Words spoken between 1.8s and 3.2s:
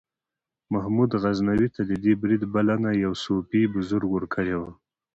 د دې برید بلنه یو